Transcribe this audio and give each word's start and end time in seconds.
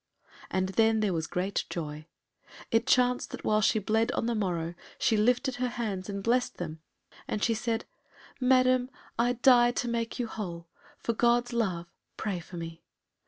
And 0.49 0.69
then 0.69 1.01
there 1.01 1.13
was 1.13 1.27
great 1.27 1.63
joy. 1.69 2.07
It 2.71 2.87
chanced 2.87 3.29
that 3.29 3.43
while 3.45 3.61
she 3.61 3.77
bled 3.77 4.11
on 4.13 4.25
the 4.25 4.33
morrow, 4.33 4.73
she 4.97 5.15
lifted 5.15 5.57
her 5.57 5.67
hands 5.67 6.09
and 6.09 6.23
blessed 6.23 6.57
them, 6.57 6.81
and 7.27 7.43
she 7.43 7.53
said, 7.53 7.85
"Madam, 8.39 8.89
I 9.19 9.33
die 9.33 9.69
to 9.73 9.87
make 9.87 10.17
you 10.17 10.25
whole, 10.25 10.67
for 10.97 11.13
God's 11.13 11.53
love 11.53 11.85
pray 12.17 12.39
for 12.39 12.57
me." 12.57 12.81